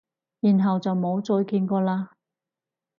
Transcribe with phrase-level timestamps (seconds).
[0.39, 2.07] 然後就冇再見過喇？